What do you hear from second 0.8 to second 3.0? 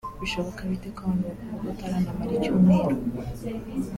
ko abantu bakuvuga utaranamara icyumweru